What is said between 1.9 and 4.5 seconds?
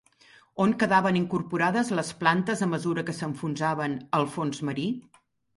les plantes a mesura que s'enfonsaven al